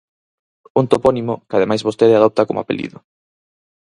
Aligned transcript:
Un 0.79 0.85
topónimo 0.91 1.33
que 1.47 1.55
ademais 1.57 1.85
vostede 1.87 2.15
adopta 2.15 2.47
como 2.47 2.61
apelido. 2.61 2.97